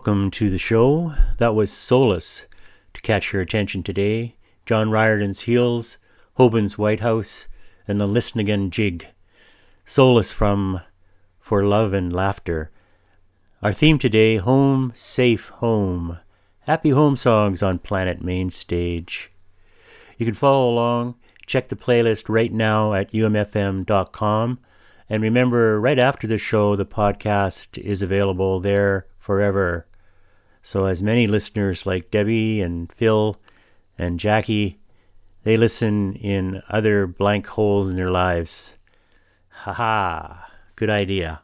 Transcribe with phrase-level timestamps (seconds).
[0.00, 1.12] Welcome to the show.
[1.36, 2.46] That was Solace
[2.94, 4.34] to catch your attention today.
[4.64, 5.98] John Riordan's Heels,
[6.38, 7.48] Hoban's White House,
[7.86, 9.08] and the Listen Again jig.
[9.84, 10.80] Solace from
[11.38, 12.70] For Love and Laughter.
[13.62, 16.18] Our theme today Home, Safe Home.
[16.60, 19.30] Happy home songs on Planet Main Stage.
[20.16, 21.16] You can follow along.
[21.44, 24.60] Check the playlist right now at umfm.com.
[25.10, 29.86] And remember, right after the show, the podcast is available there forever.
[30.62, 33.40] So, as many listeners like Debbie and Phil
[33.98, 34.78] and Jackie,
[35.44, 38.76] they listen in other blank holes in their lives.
[39.50, 40.50] Ha ha!
[40.76, 41.42] good idea.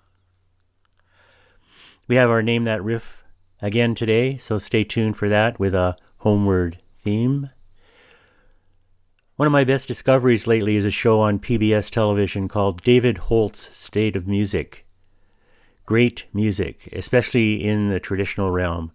[2.09, 3.25] We have our Name That Riff
[3.61, 7.51] again today, so stay tuned for that with a homeward theme.
[9.37, 13.77] One of my best discoveries lately is a show on PBS television called David Holt's
[13.77, 14.87] State of Music
[15.87, 18.91] great music, especially in the traditional realm.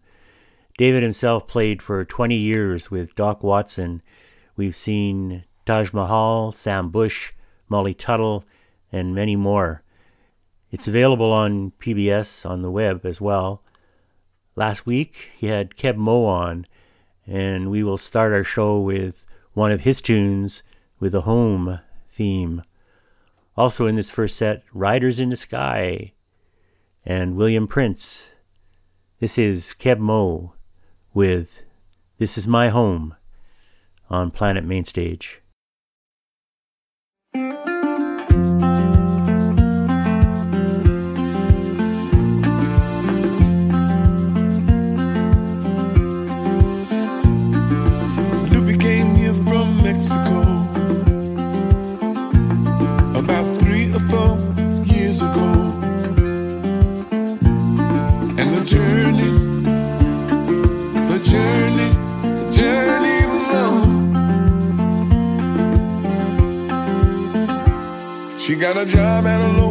[0.82, 4.02] David himself played for 20 years with Doc Watson.
[4.56, 7.34] We've seen Taj Mahal, Sam Bush,
[7.70, 8.46] Molly Tuttle,
[8.92, 9.84] and many more.
[10.72, 13.62] It's available on PBS on the web as well.
[14.56, 16.66] Last week he had Keb Mo on,
[17.28, 19.24] and we will start our show with
[19.54, 20.64] one of his tunes
[21.00, 21.80] with a home
[22.10, 22.64] theme.
[23.56, 26.14] Also in this first set, Riders in the Sky
[27.06, 28.32] and William Prince.
[29.20, 30.54] This is Keb Mo
[31.14, 31.64] with
[32.20, 33.16] This Is My Home
[34.10, 35.41] on Planet Mainstage.
[68.62, 69.71] Got a job at a local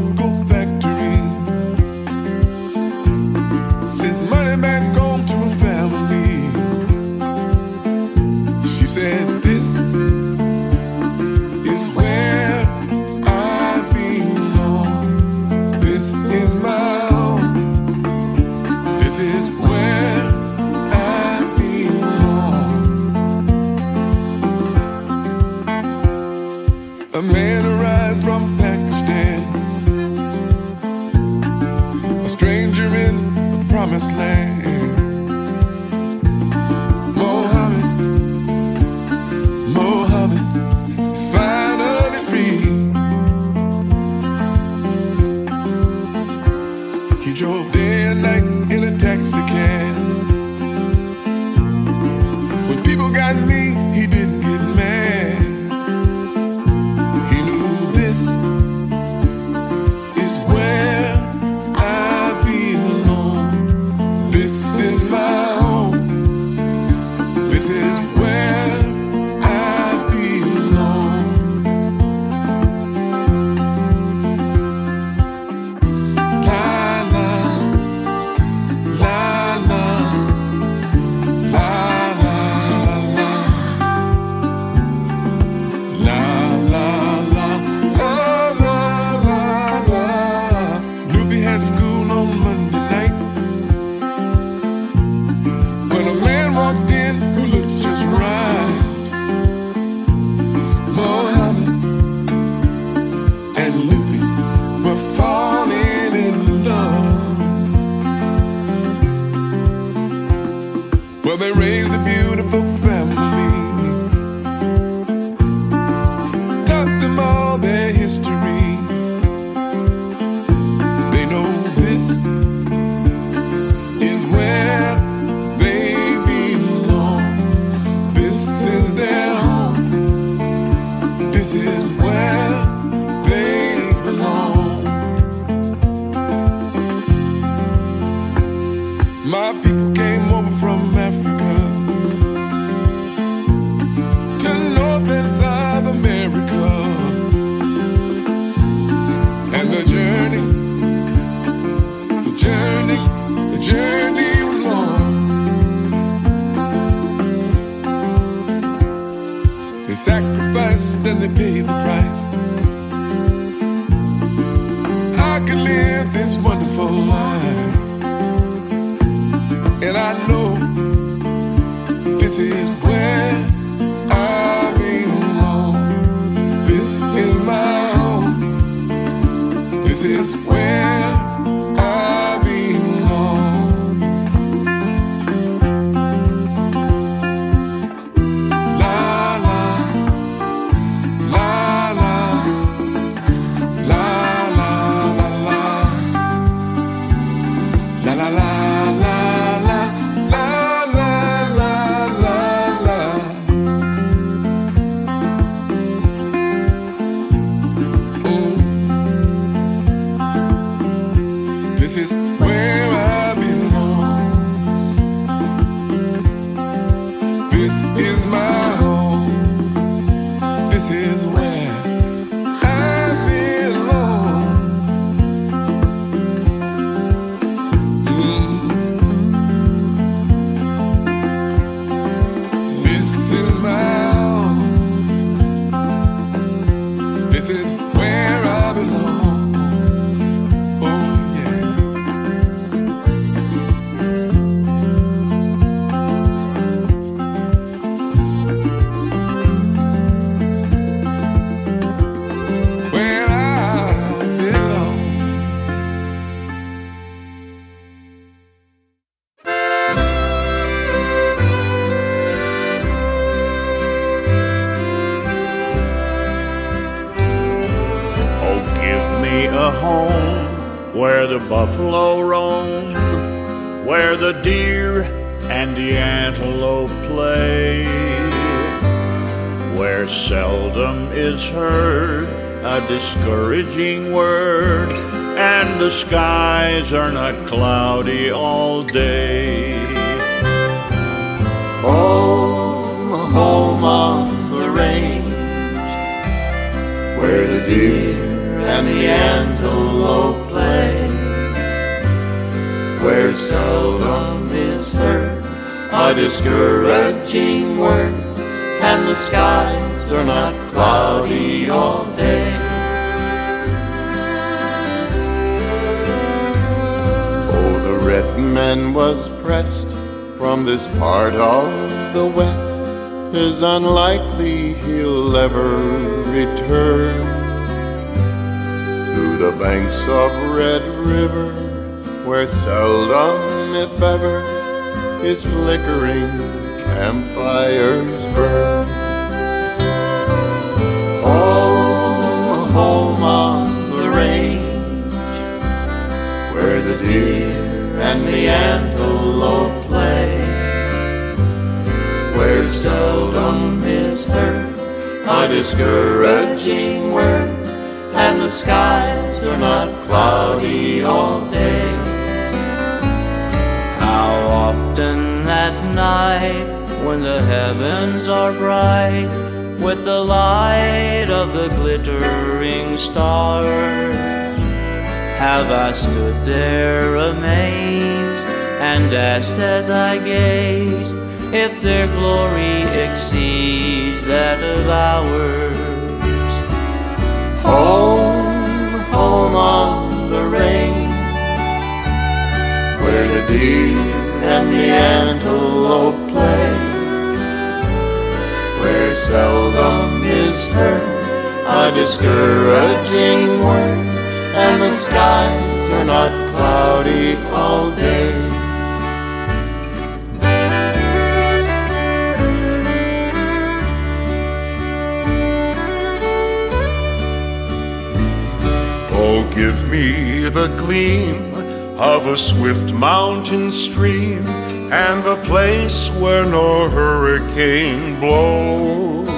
[419.61, 421.55] Give me the gleam
[421.99, 424.47] of a swift mountain stream
[424.91, 429.29] and the place where no hurricane blows.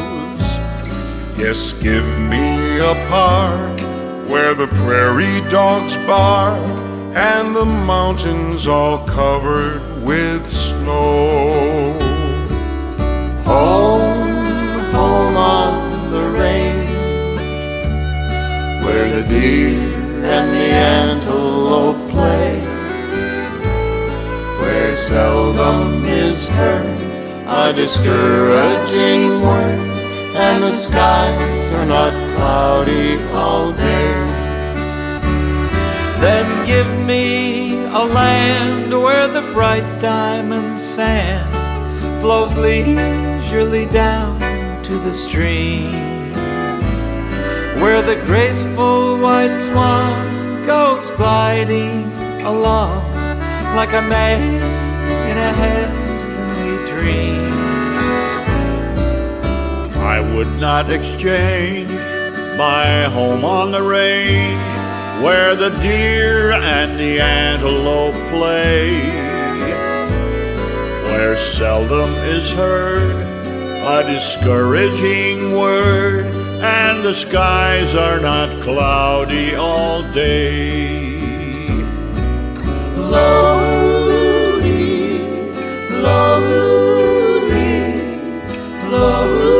[1.37, 3.81] Yes, give me a park
[4.31, 6.63] where the prairie dogs bark
[7.17, 11.99] and the mountains all covered with snow.
[13.45, 16.91] Home, home on the range
[18.85, 19.92] where the deer
[20.25, 22.61] and the antelope play,
[24.61, 27.03] where seldom is heard
[27.49, 29.79] a discouraging word,
[30.37, 34.13] and the skies are not cloudy all day.
[36.21, 41.51] Then give me a land where the bright diamond sand
[42.23, 44.39] flows leisurely down
[44.85, 46.22] to the stream
[47.83, 52.13] where the graceful white swan goes gliding
[52.43, 53.03] along
[53.75, 54.55] like a man
[55.29, 57.53] in a heavenly dream.
[59.99, 61.91] I would not exchange
[62.57, 64.63] my home on the range
[65.25, 69.01] where the deer and the antelope play,
[71.11, 73.17] where seldom is heard
[73.85, 76.32] a discouraging word,
[76.63, 81.19] and the skies are not cloudy all day.
[82.97, 84.63] Lodi,
[85.91, 87.59] Lodi,
[88.91, 89.52] Lodi,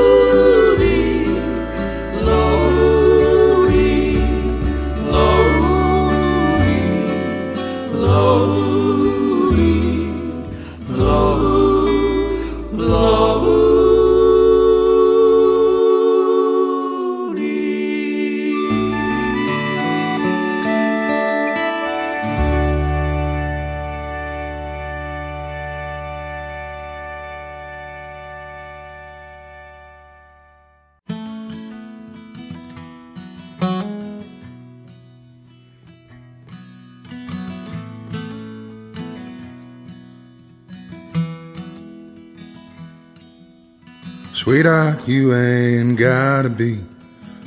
[44.63, 46.79] Sweetheart, you ain't gotta be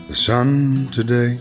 [0.10, 1.40] the sun today.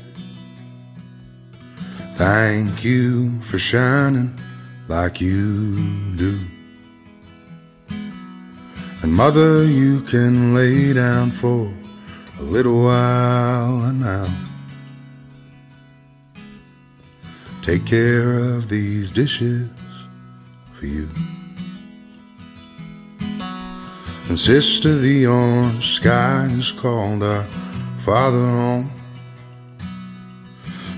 [2.14, 4.38] Thank you for shining
[4.86, 6.38] like you do.
[9.02, 11.68] And mother, you can lay down for
[12.38, 14.28] a little while now.
[17.62, 19.70] Take care of these dishes
[20.78, 21.08] for you.
[24.28, 27.44] And sister, the orange skies called our
[28.04, 28.90] father home.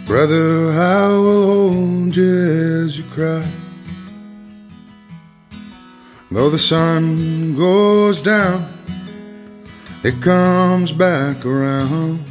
[0.07, 3.45] Brother, I will hold you as you cry.
[6.31, 8.73] Though the sun goes down,
[10.05, 12.25] it comes back around.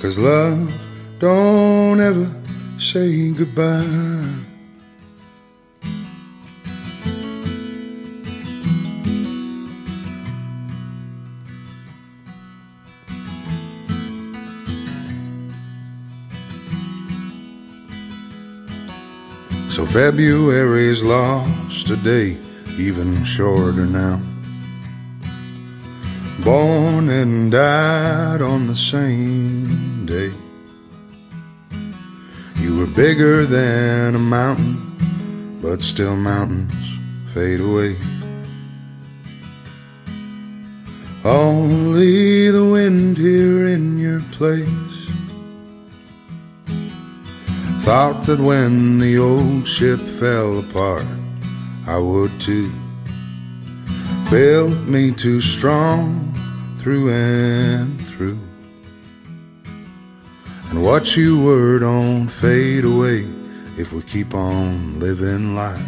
[0.00, 0.72] Cause love
[1.20, 2.28] don't ever
[2.78, 4.49] say goodbye.
[19.70, 22.36] So February's lost a day,
[22.76, 24.20] even shorter now.
[26.44, 30.32] Born and died on the same day.
[32.56, 34.96] You were bigger than a mountain,
[35.62, 36.74] but still mountains
[37.32, 37.96] fade away.
[41.24, 44.89] Only the wind here in your place
[47.90, 51.04] Thought that when the old ship fell apart,
[51.88, 52.70] I would too.
[54.30, 56.32] Built me too strong
[56.78, 58.38] through and through.
[60.68, 63.26] And what you were don't fade away
[63.76, 65.84] if we keep on living life.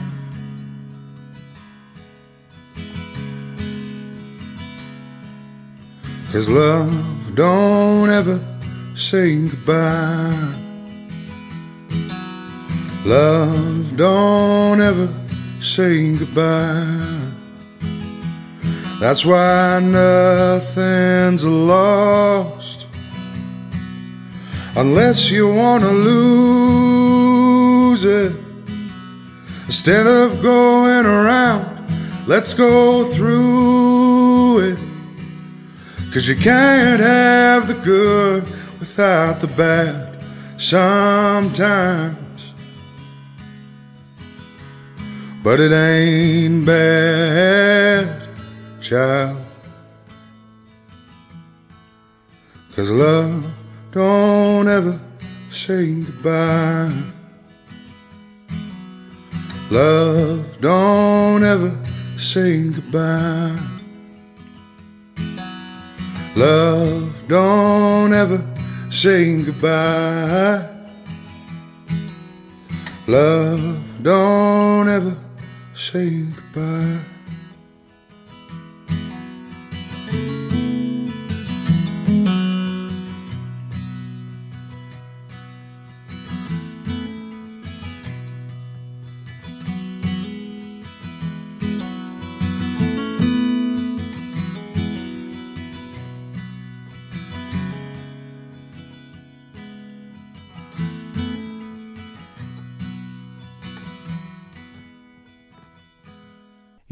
[6.33, 8.45] Cause love don't ever
[8.97, 10.62] say goodbye.
[13.05, 15.09] Love don't ever
[15.61, 17.19] say goodbye.
[19.01, 22.87] That's why nothing's lost
[24.77, 26.85] unless you want to lose
[28.05, 28.37] it.
[29.67, 31.85] Instead of going around,
[32.29, 34.79] let's go through it.
[36.13, 38.45] Cause you can't have the good
[38.79, 40.23] without the bad
[40.57, 42.22] sometimes.
[45.43, 48.29] But it ain't bad,
[48.81, 49.37] child.
[52.77, 53.53] Cause love
[53.91, 55.01] don't ever
[55.51, 56.93] say goodbye.
[59.71, 61.77] Love don't ever
[62.17, 63.59] say goodbye.
[66.37, 68.47] Love don't ever
[68.91, 70.69] say goodbye.
[73.09, 75.17] Love don't ever
[75.83, 77.12] say goodbye.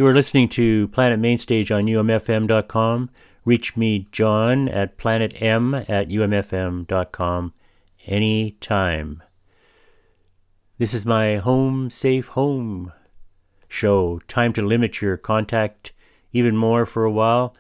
[0.01, 3.11] You are listening to Planet Mainstage on umfm.com.
[3.45, 7.53] Reach me, John, at planetm at umfm.com
[8.07, 9.23] anytime.
[10.79, 12.95] This is my Home Safe Home
[13.69, 14.21] show.
[14.27, 15.93] Time to limit your contact
[16.33, 17.55] even more for a while.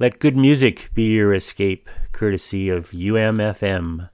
[0.00, 4.10] Let good music be your escape, courtesy of UMFM.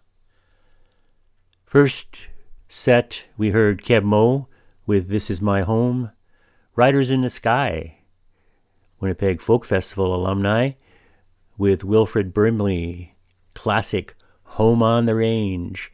[1.64, 2.27] First
[2.68, 4.48] set, we heard Keb Mo
[4.85, 6.11] with This Is My Home.
[6.77, 7.99] Riders in the Sky,
[8.99, 10.73] Winnipeg Folk Festival alumni,
[11.57, 13.15] with Wilford Brimley,
[13.55, 15.93] classic Home on the Range,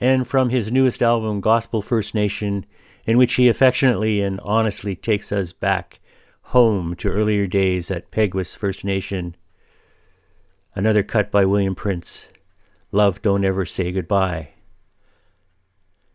[0.00, 2.66] and from his newest album, Gospel First Nation,
[3.04, 6.00] in which he affectionately and honestly takes us back
[6.46, 9.36] home to earlier days at Peguis First Nation.
[10.74, 12.28] Another cut by William Prince,
[12.90, 14.50] Love Don't Ever Say Goodbye.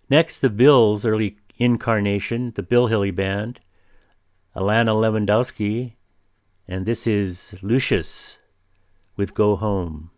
[0.09, 3.59] Next, the Bills' early incarnation, the Bill Hilly Band,
[4.55, 5.93] Alana Levandoski,
[6.67, 8.39] and this is Lucius
[9.15, 10.09] with Go Home.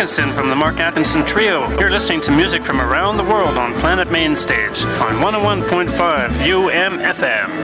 [0.00, 1.68] Atkinson from the Mark Atkinson Trio.
[1.78, 7.59] You're listening to music from around the world on Planet Main Stage on 101.5 UMFM.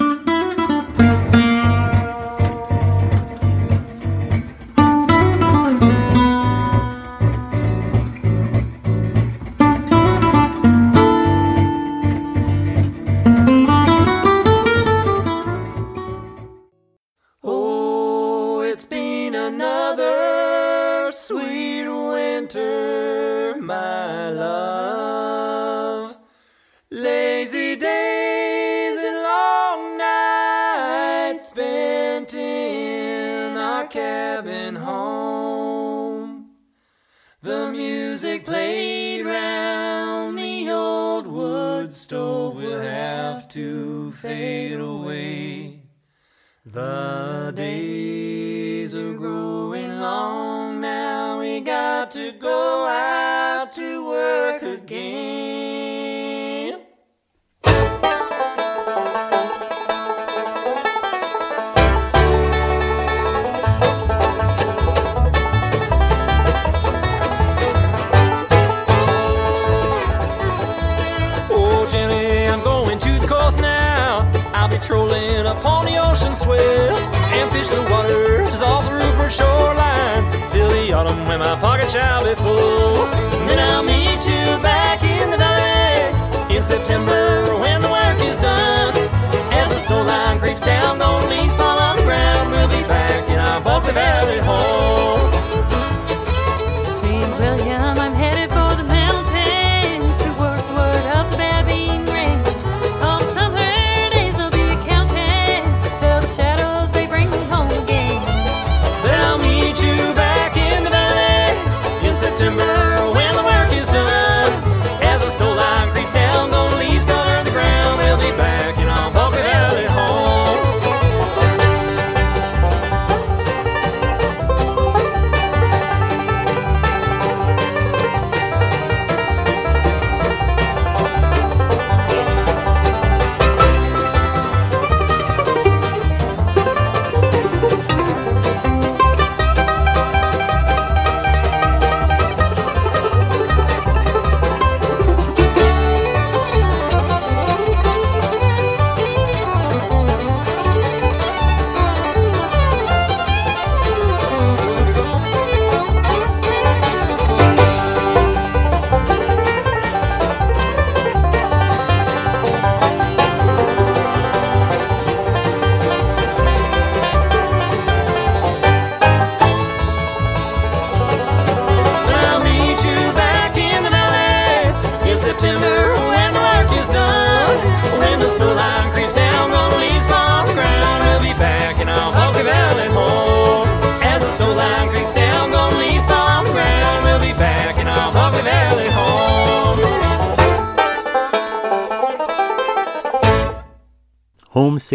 [54.06, 55.35] Work again.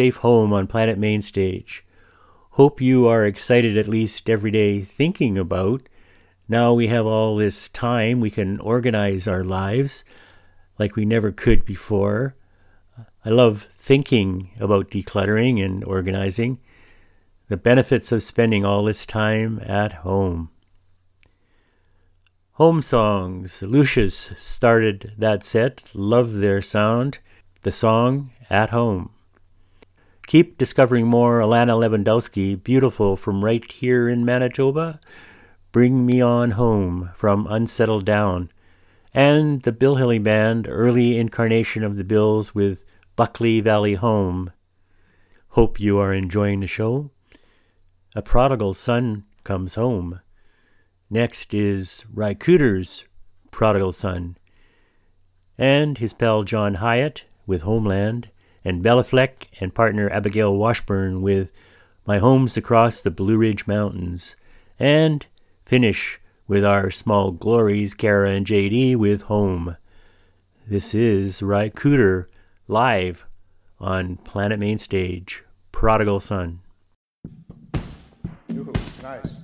[0.01, 1.85] Safe Home on Planet Main Stage.
[2.53, 5.83] Hope you are excited at least every day thinking about.
[6.49, 10.03] Now we have all this time, we can organize our lives
[10.79, 12.35] like we never could before.
[13.23, 16.57] I love thinking about decluttering and organizing.
[17.49, 20.49] The benefits of spending all this time at home.
[22.53, 23.61] Home songs.
[23.61, 25.83] Lucius started that set.
[25.93, 27.19] Love their sound.
[27.61, 29.11] The song At Home.
[30.31, 34.97] Keep discovering more Alana Levandoski, beautiful from right here in Manitoba.
[35.73, 38.49] Bring Me On Home from Unsettled Down.
[39.13, 42.85] And the Bill Hilly Band, early incarnation of the Bills with
[43.17, 44.53] Buckley Valley Home.
[45.49, 47.11] Hope you are enjoying the show.
[48.15, 50.21] A prodigal son comes home.
[51.09, 53.03] Next is Ry Cooder's
[53.51, 54.37] Prodigal Son.
[55.57, 58.29] And his pal John Hiatt with Homeland
[58.63, 61.51] and Béla Fleck and partner Abigail Washburn with
[62.05, 64.35] My Home's Across the Blue Ridge Mountains,
[64.79, 65.25] and
[65.63, 69.77] finish with our small glories, Cara and JD, with Home.
[70.67, 72.25] This is Ry Cooder
[72.67, 73.25] live
[73.79, 76.59] on Planet Main Stage, Prodigal Son.
[78.47, 79.35] Yoo-hoo, nice.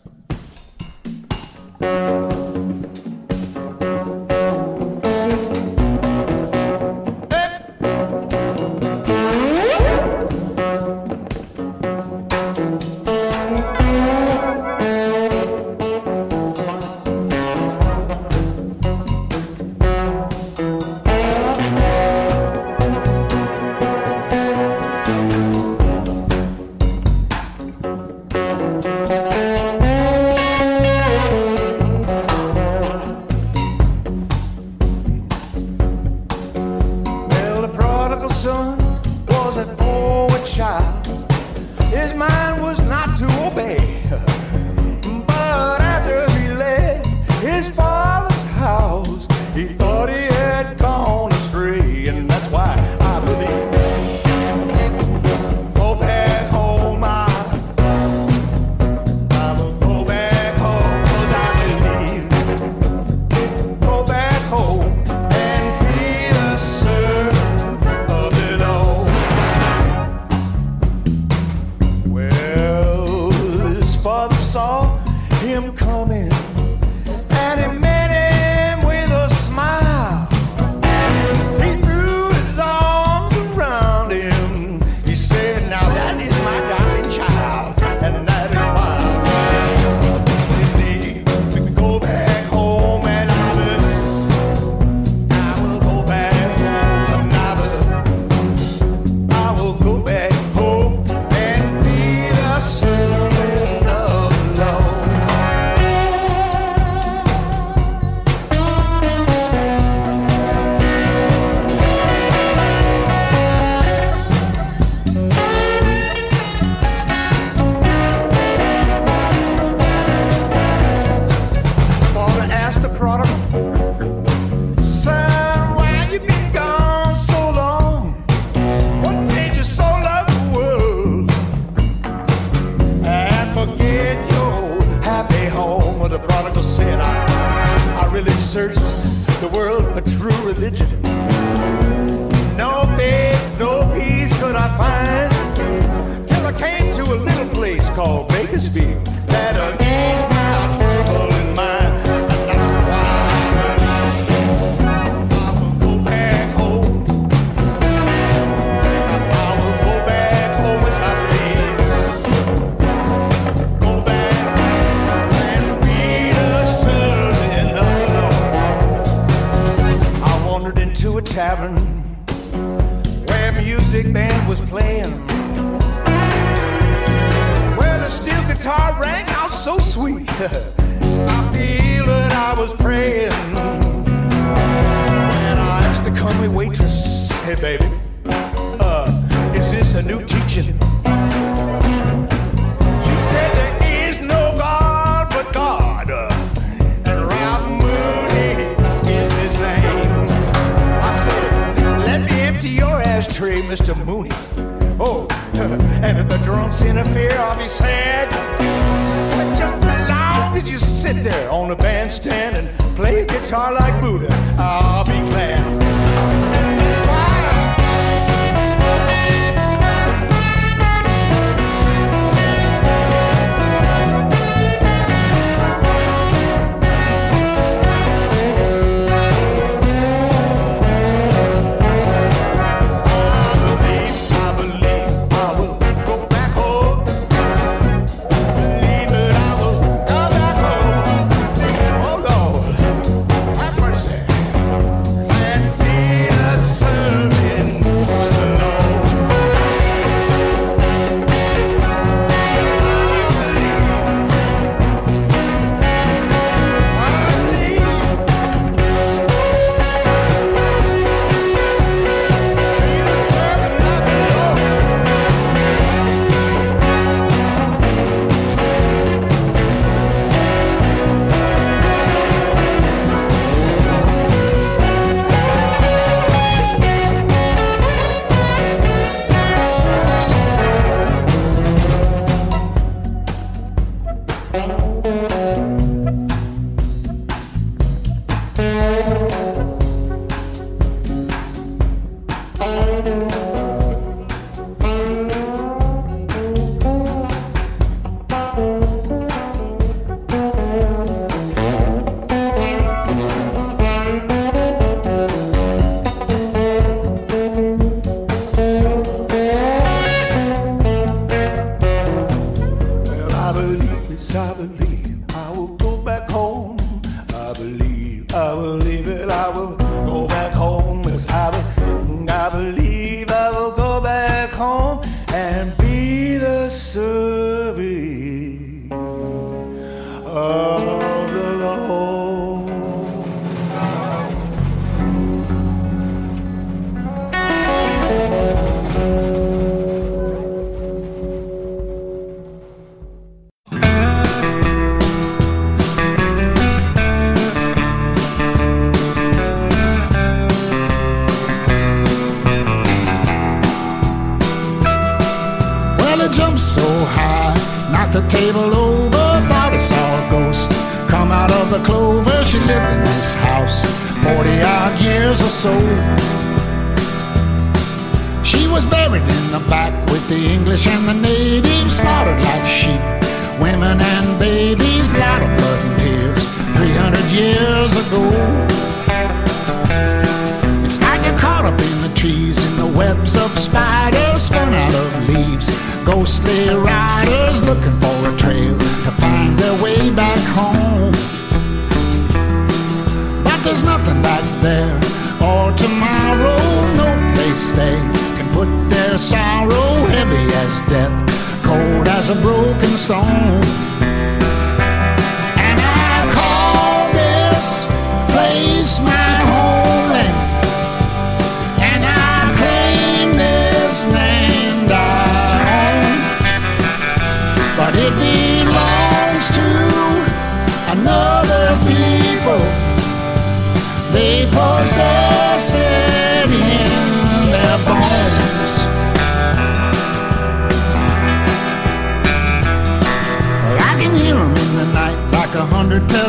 [213.72, 215.86] Like Buddha, I'll be glad.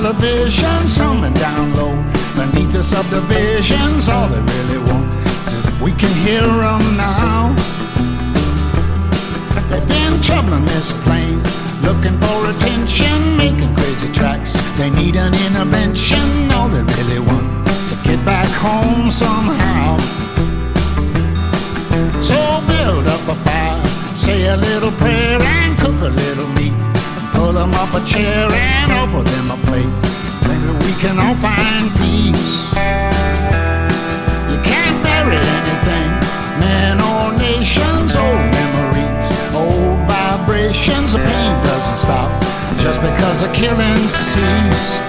[0.08, 1.92] Televisions humming down low
[2.34, 4.08] beneath the subdivisions.
[4.08, 7.54] All they really want is if we can hear them now.
[9.68, 11.42] They've been troubling this plane,
[11.82, 14.52] looking for attention, making crazy tracks.
[14.78, 16.50] They need an intervention.
[16.52, 19.98] All they really want is to get back home somehow.
[22.22, 23.84] So build up a fire,
[24.16, 26.77] say a little prayer, and cook a little meat.
[27.34, 29.92] Pull them up a chair and offer them a plate.
[30.48, 32.68] Maybe we can all find peace.
[34.50, 36.10] You can't bury anything,
[36.60, 41.12] men or nations, old memories, old vibrations.
[41.12, 42.30] The pain doesn't stop
[42.80, 45.02] just because the killing ceased.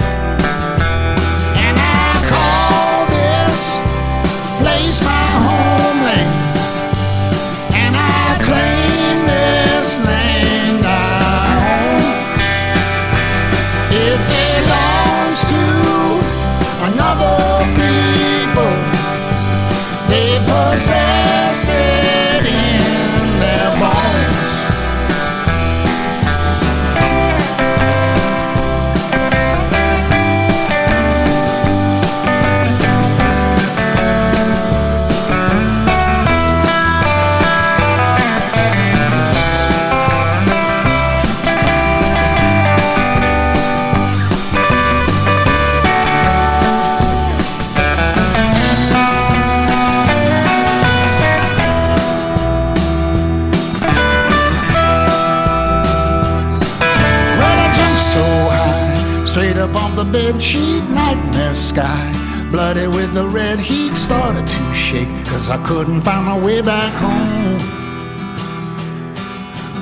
[60.31, 62.11] Bed sheet, nightmare sky.
[62.51, 66.91] Bloody with the red heat, started to shake, cause I couldn't find my way back
[66.93, 67.57] home.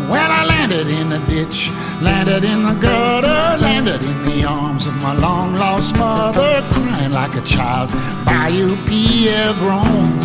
[0.10, 1.70] Well, I landed in the ditch,
[2.02, 7.36] landed in the gutter, landed in the arms of my long lost mother, crying like
[7.36, 7.90] a child,
[8.26, 10.20] Bayou Pierre grown.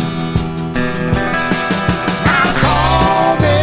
[2.39, 3.62] I call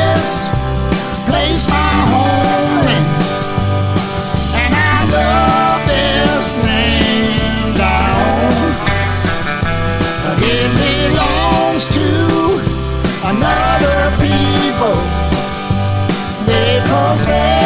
[17.30, 17.59] They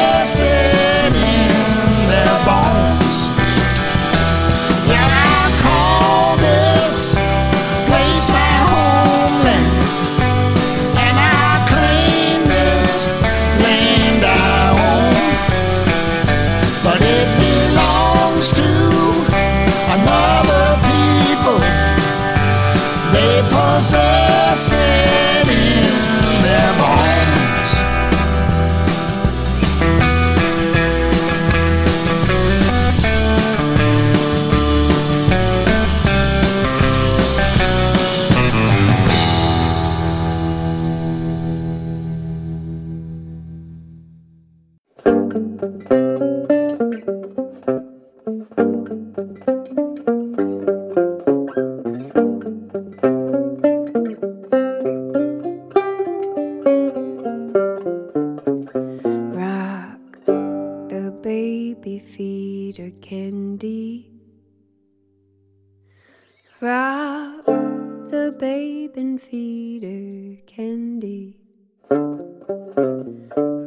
[66.64, 71.36] Rock the babe and feeder candy.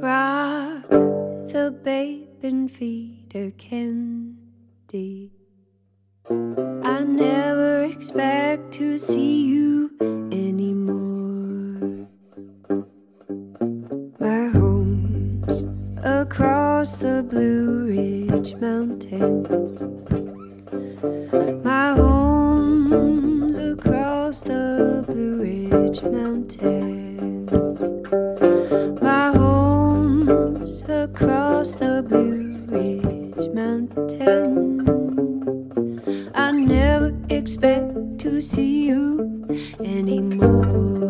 [0.01, 5.31] Rock the babe and feeder candy.
[6.27, 9.91] I never expect to see you
[10.31, 12.07] anymore.
[14.19, 15.65] My home's
[16.03, 19.81] across the Blue Ridge Mountains.
[21.63, 22.16] My home's
[24.38, 27.51] across the Blue Ridge Mountains.
[29.01, 34.89] My home's across the Blue Ridge Mountains.
[36.35, 39.45] I never expect to see you
[39.79, 41.06] anymore.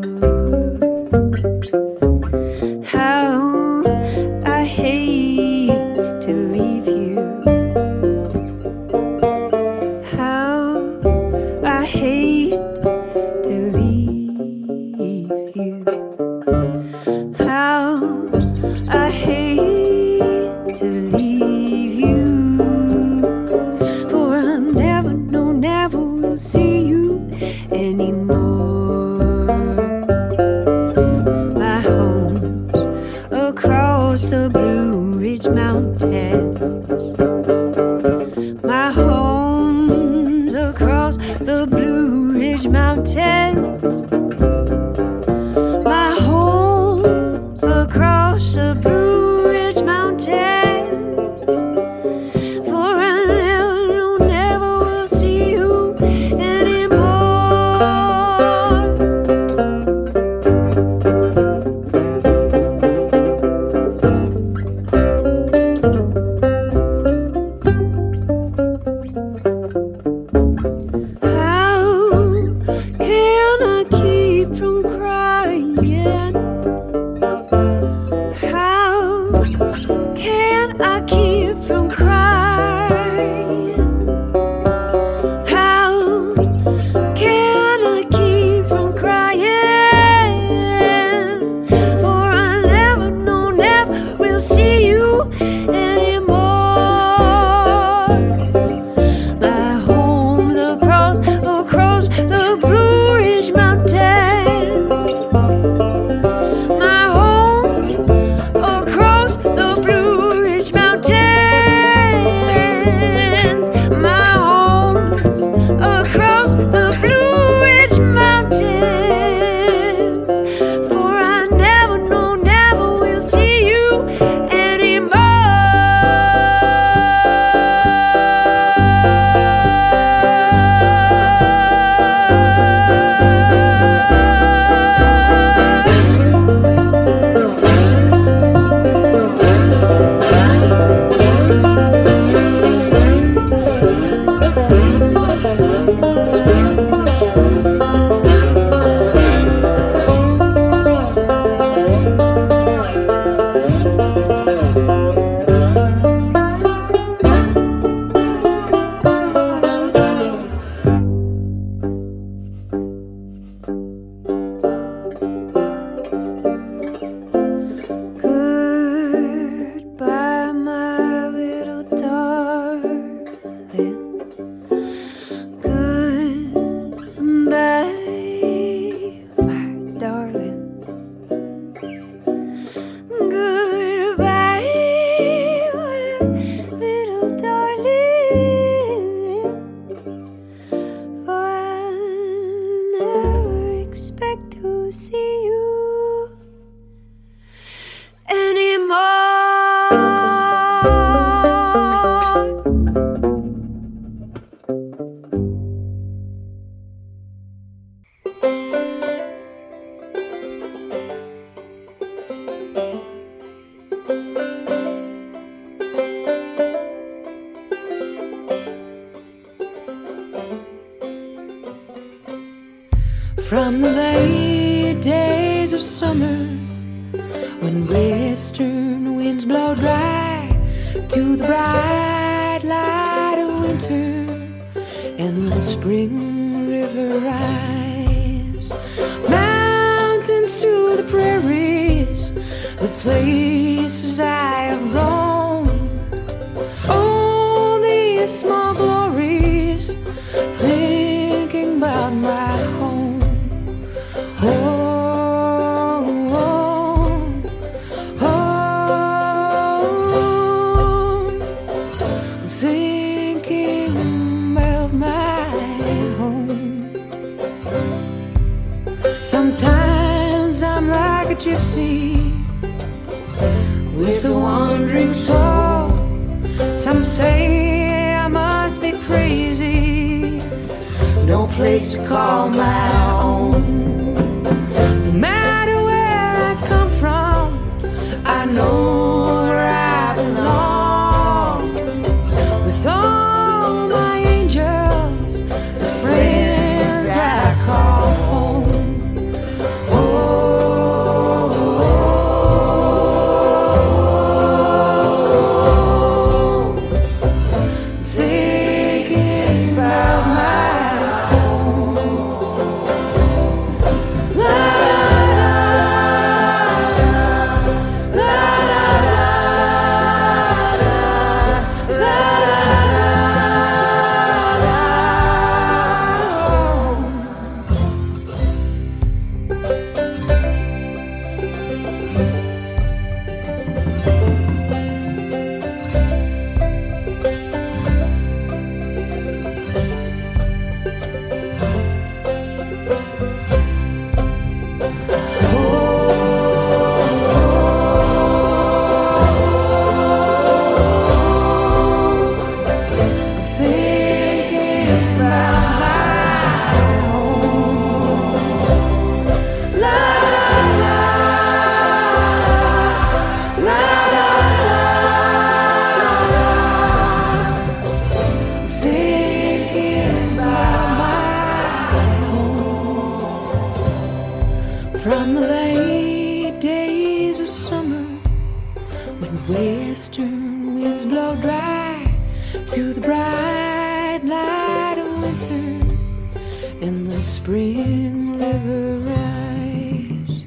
[387.47, 390.43] Spring river rise.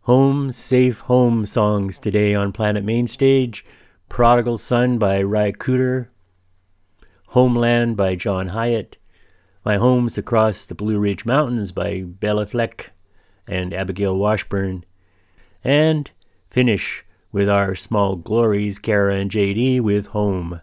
[0.00, 3.64] Home Safe Home songs today on Planet Mainstage.
[4.08, 6.08] Prodigal Son by Ry Cooder.
[7.28, 8.96] Homeland by John Hiatt.
[9.64, 12.90] My Home's Across the Blue Ridge Mountains by Béla Fleck
[13.46, 14.84] and Abigail Washburn.
[15.62, 16.10] And
[16.48, 17.04] finish
[17.34, 20.60] with our small glories, Cara and JD, with Home.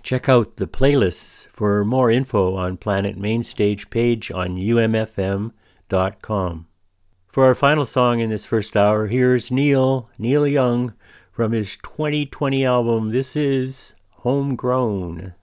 [0.00, 5.52] Check out the playlists for more info on Planet Mainstage page on umfm.com.
[7.26, 10.94] For our final song in this first hour, here's Neil, Neil Young,
[11.32, 13.10] from his 2020 album.
[13.10, 15.34] This is Homegrown.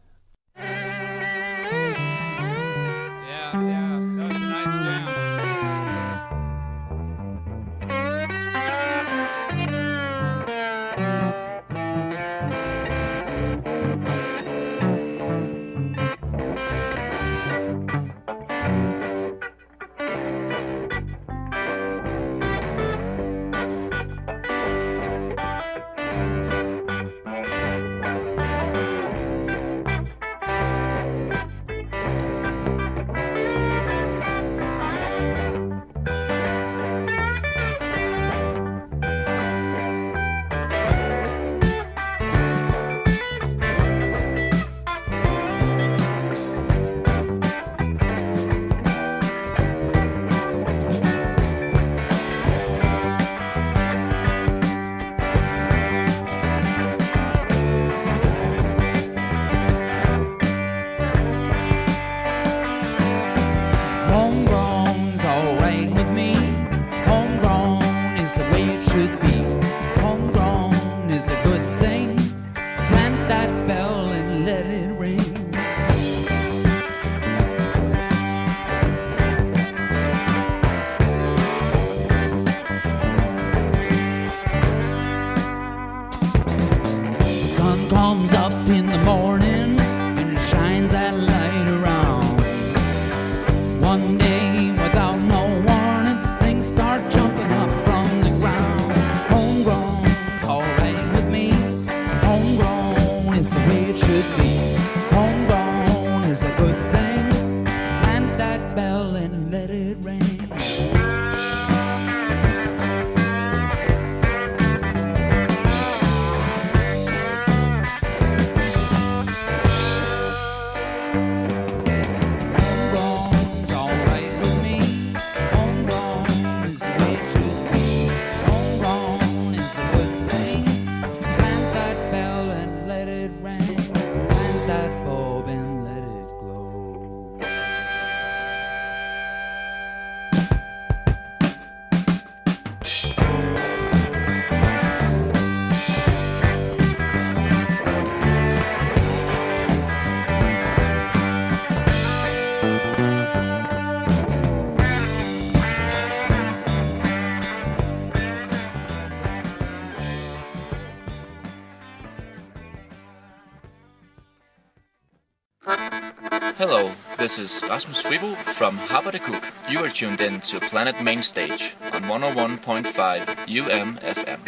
[165.67, 169.43] Hello, this is Rasmus Fribo from Happa the Cook.
[169.67, 174.39] You are tuned in to Planet Main Stage on 101.5 UMFM.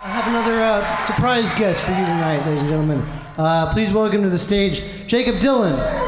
[0.00, 3.00] I have another uh, surprise guest for you tonight, ladies and gentlemen.
[3.36, 6.01] Uh, please welcome to the stage Jakob Dylan.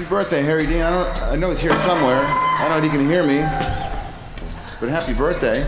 [0.00, 0.80] Happy birthday, Harry Dean.
[0.80, 2.24] I, don't, I know he's here somewhere.
[2.24, 3.40] I don't know if he can hear me,
[4.80, 5.60] but happy birthday.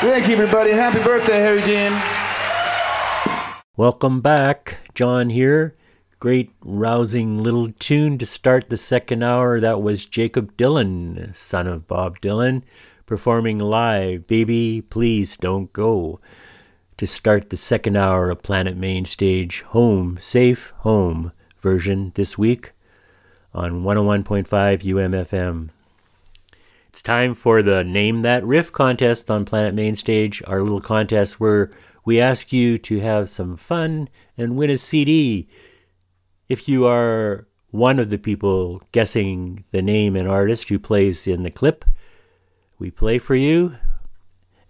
[0.00, 0.70] Thank you, everybody.
[0.70, 1.92] Happy birthday, Harry Dean.
[3.76, 4.78] Welcome back.
[4.94, 5.77] John here.
[6.20, 9.60] Great rousing little tune to start the second hour.
[9.60, 12.62] That was Jakob Dylan, son of Bob Dylan,
[13.06, 16.18] performing live Baby Please Don't Go
[16.96, 22.72] to start the second hour of Planet Main Stage Home, Safe Home version this week
[23.54, 25.68] on 101.5 UMFM.
[26.88, 31.38] It's time for the Name That Riff contest on Planet Main Stage, our little contest
[31.38, 31.70] where
[32.04, 35.46] we ask you to have some fun and win a CD.
[36.48, 41.42] If you are one of the people guessing the name and artist who plays in
[41.42, 41.84] the clip,
[42.78, 43.76] we play for you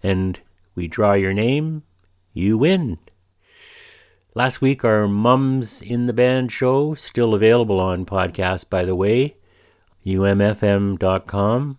[0.03, 0.37] and
[0.75, 1.83] we draw your name,
[2.33, 2.97] you win.
[4.35, 9.37] Last week, our Mums in the Band show, still available on podcast, by the way,
[10.05, 11.77] umfm.com.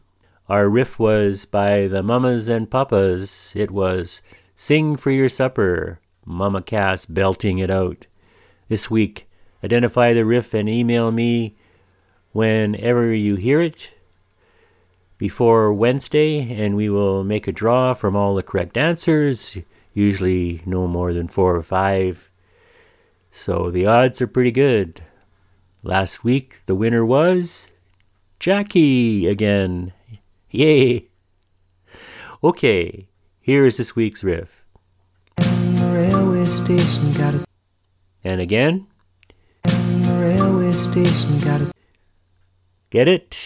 [0.49, 3.55] Our riff was by the Mamas and Papas.
[3.55, 4.23] It was
[4.57, 8.07] Sing for Your Supper, Mama Cass belting it out.
[8.69, 9.27] This week,
[9.63, 11.57] identify the riff and email me
[12.33, 13.91] whenever you hear it
[15.19, 19.59] before Wednesday, and we will make a draw from all the correct answers,
[19.93, 22.31] usually no more than four or five.
[23.31, 25.03] So the odds are pretty good.
[25.83, 27.69] Last week, the winner was
[28.39, 29.93] Jackie again.
[30.51, 31.09] Yay!
[32.43, 33.07] Okay,
[33.41, 34.65] here is this week's riff.
[35.39, 37.45] Railway station got a
[38.25, 38.87] And again,
[40.85, 41.71] station got a
[42.89, 43.39] get it?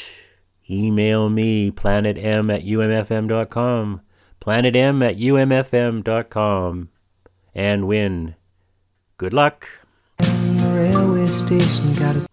[0.70, 4.00] Email me, planetm at umfm.com.
[4.40, 6.88] Planetm at umfm.com.
[7.54, 8.34] And win.
[9.16, 9.68] Good luck.
[10.20, 12.26] railway station got a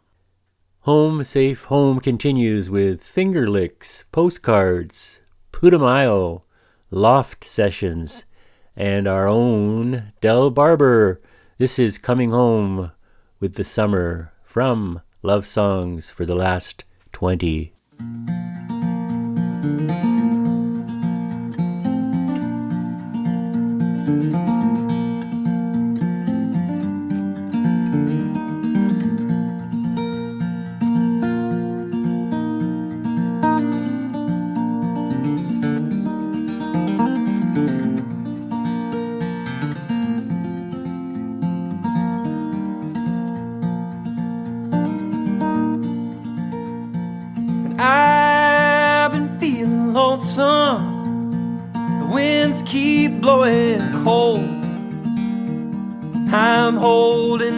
[0.81, 5.19] Home Safe Home continues with finger licks, postcards,
[5.51, 6.43] Putumayo,
[6.91, 8.25] loft sessions,
[8.75, 11.21] and our own Del Barber.
[11.57, 12.91] This is Coming Home
[13.39, 16.83] with the Summer from Love Songs for the last
[17.13, 17.71] 20.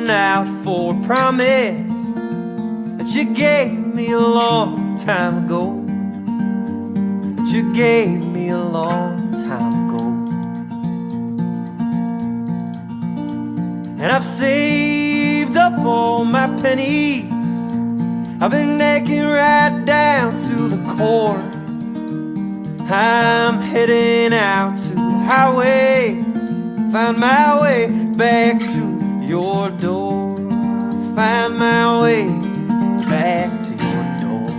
[0.03, 2.11] holding out for a promise
[2.97, 5.81] that you gave me a long time ago.
[7.35, 10.03] That you gave me a long time ago.
[14.01, 17.31] And I've saved up all my pennies.
[18.41, 21.39] I've been naked right down to the core.
[22.91, 26.21] I'm heading out to the highway,
[26.91, 27.87] find my way
[28.17, 28.92] back to
[29.33, 30.35] your door,
[31.15, 32.25] find my way
[33.09, 34.49] back to your door.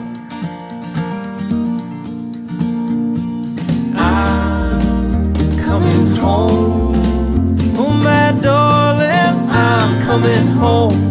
[3.94, 5.32] I'm
[5.64, 11.03] coming home, oh my darling, I'm coming home.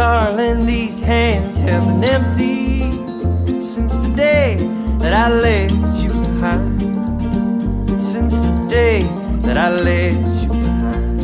[0.00, 2.90] darling, these hands have been empty
[3.60, 4.56] since the day
[4.98, 6.80] that I left you behind.
[8.02, 9.02] Since the day
[9.44, 11.20] that I left you behind.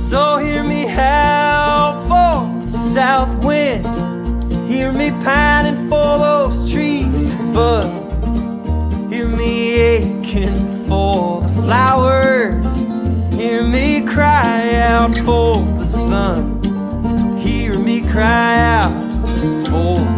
[0.00, 3.86] So hear me howl for the south wind.
[4.68, 7.88] Hear me pining for those trees to bud.
[9.12, 12.31] Hear me aching for the flowers
[14.92, 16.60] out for the sun.
[17.38, 18.92] Hear me cry out
[19.66, 20.11] for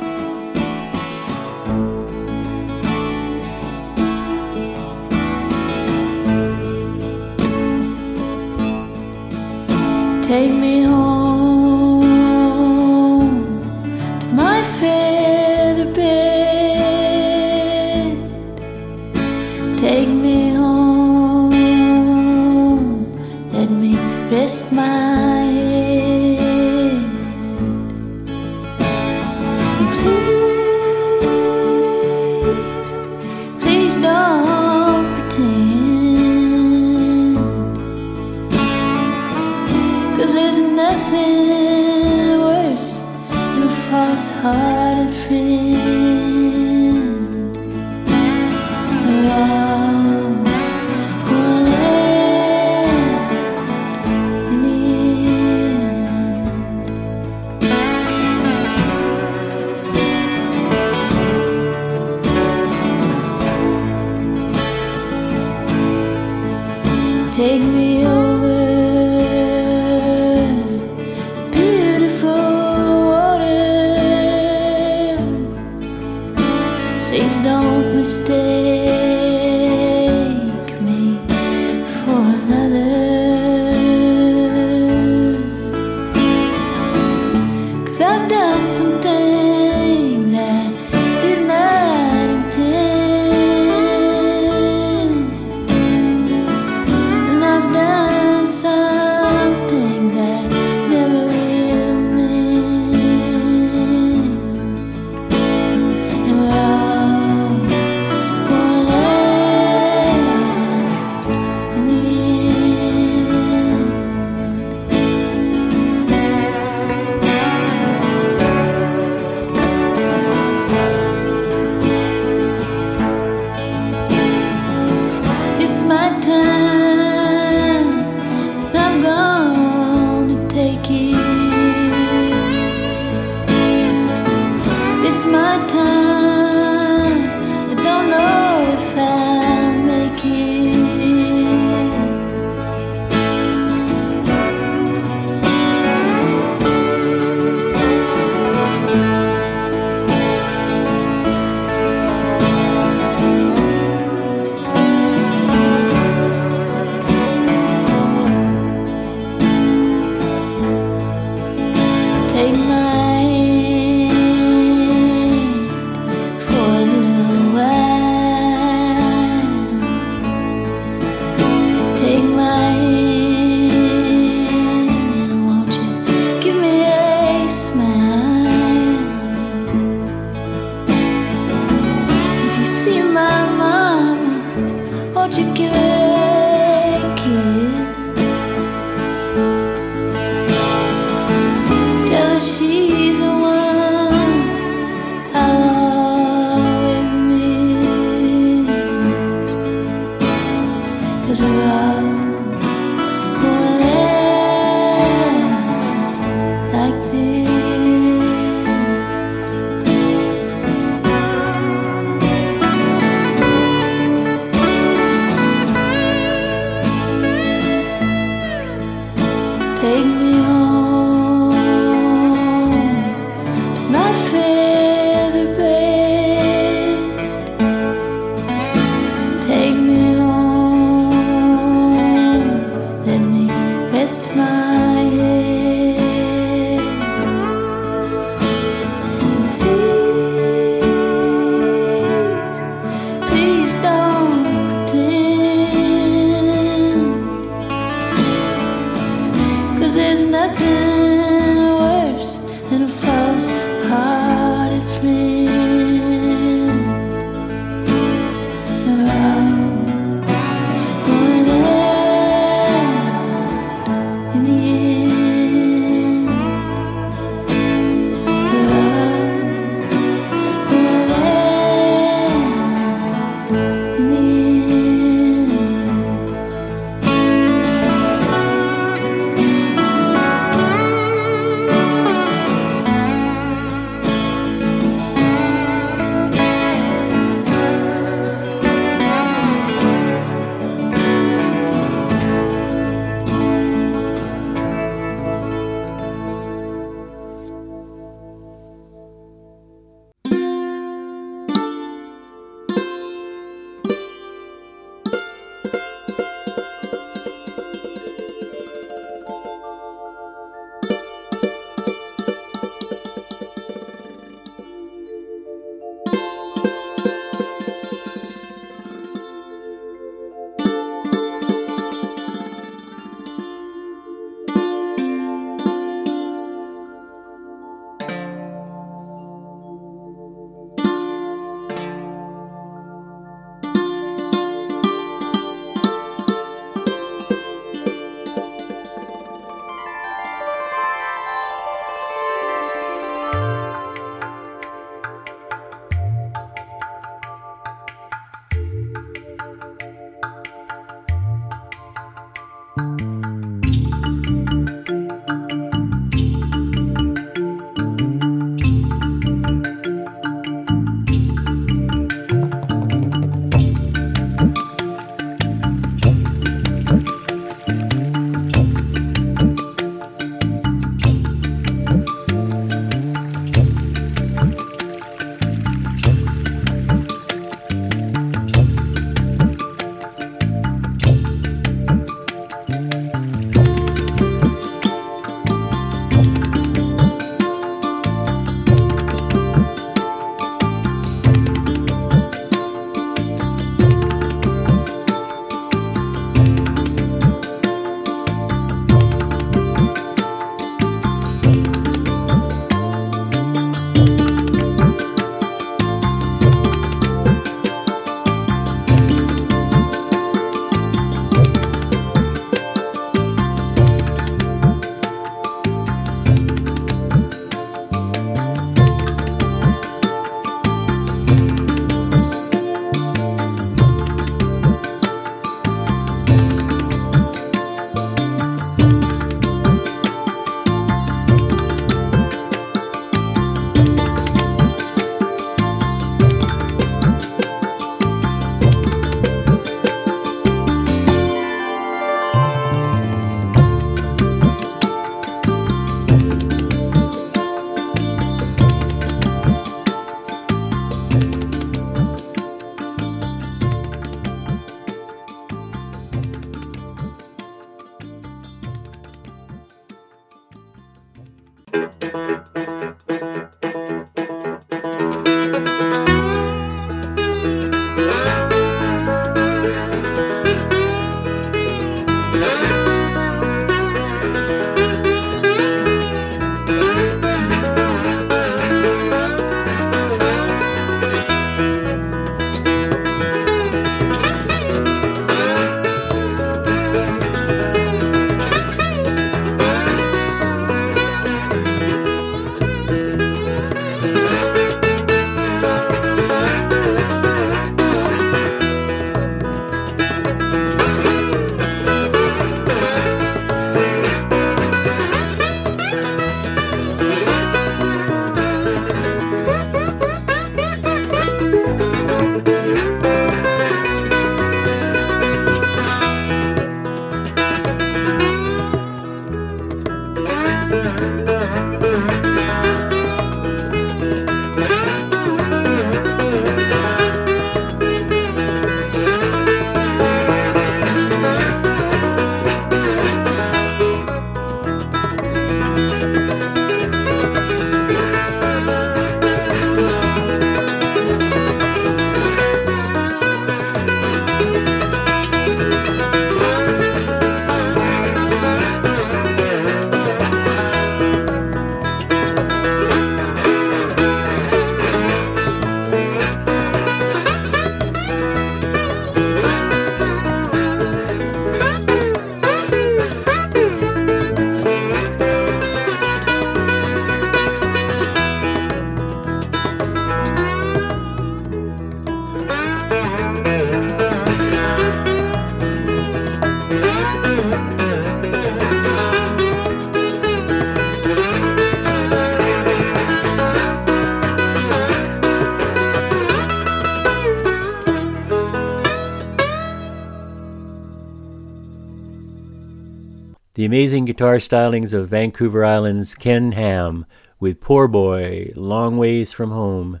[593.58, 597.06] The amazing guitar stylings of Vancouver Island's Ken Hamm
[597.40, 600.00] with Poor Boy, Long Ways from Home.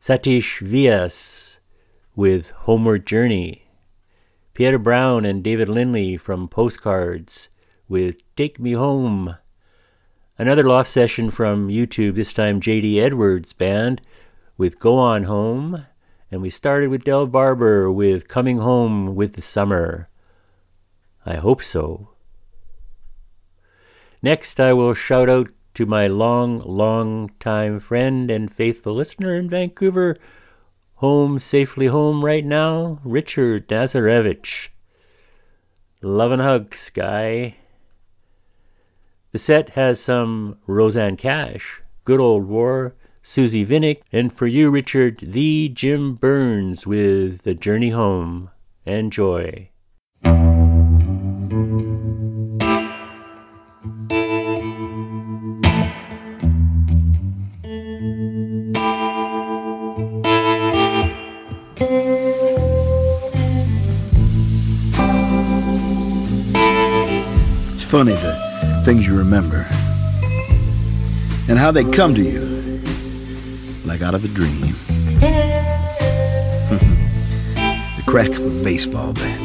[0.00, 1.58] Satish Vyas
[2.14, 3.66] with Homeward Journey.
[4.54, 7.48] Peter Brown and David Lindley from Postcards
[7.88, 9.34] with Take Me Home.
[10.38, 14.00] Another loft session from YouTube, this time JD Edwards Band
[14.56, 15.84] with Go On Home.
[16.30, 20.08] And we started with Del Barber with Coming Home with the Summer.
[21.26, 22.10] I hope so.
[24.22, 29.48] Next, I will shout out to my long, long time friend and faithful listener in
[29.48, 30.16] Vancouver,
[30.96, 34.70] home safely home right now, Richard Nazarevich.
[36.02, 37.56] Love and hugs, guy.
[39.30, 45.20] The set has some Rosanne Cash, Good Old War, Suzie Vinnick, and for you, Richard,
[45.22, 48.50] the Jim Byrnes with The Journey Home.
[48.84, 49.70] Enjoy.
[67.98, 69.66] Funny the things you remember
[71.48, 72.80] and how they come to you
[73.84, 74.72] like out of a dream.
[77.96, 79.40] the crack of a baseball bat,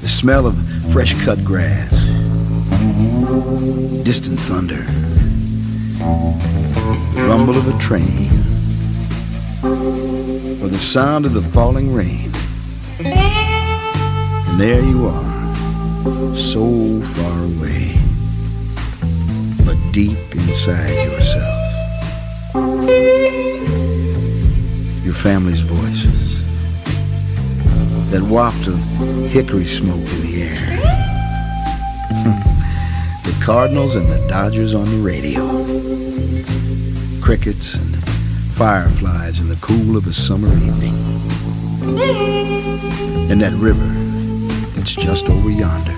[0.00, 0.54] the smell of
[0.92, 1.90] fresh cut grass,
[4.04, 4.84] distant thunder,
[7.14, 8.30] the rumble of a train,
[10.62, 12.30] or the sound of the falling rain.
[13.00, 15.29] And there you are,
[16.34, 17.94] so far away,
[19.64, 21.56] but deep inside yourself.
[25.04, 26.40] Your family's voices,
[28.10, 28.78] that waft of
[29.30, 30.76] hickory smoke in the air,
[33.24, 35.46] the Cardinals and the Dodgers on the radio,
[37.22, 37.96] crickets and
[38.54, 40.94] fireflies in the cool of a summer evening,
[43.30, 44.00] and that river
[44.74, 45.89] that's just over yonder.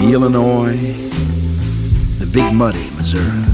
[0.00, 0.78] The Illinois,
[2.18, 3.44] the Big Muddy, Missouri,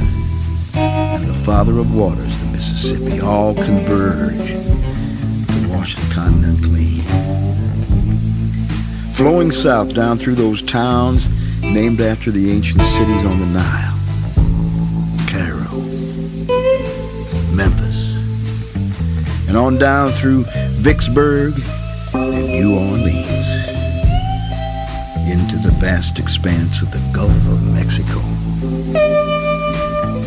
[0.74, 7.02] and the Father of Waters, the Mississippi, all converge to wash the continent clean.
[9.12, 11.28] Flowing south down through those towns
[11.62, 13.98] named after the ancient cities on the Nile.
[15.28, 15.80] Cairo,
[17.56, 18.14] Memphis,
[19.48, 20.44] and on down through
[20.78, 21.54] Vicksburg
[22.14, 23.35] and New Orleans
[25.86, 28.18] vast expanse of the Gulf of Mexico.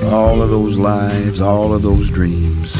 [0.07, 2.73] All of those lives, all of those dreams,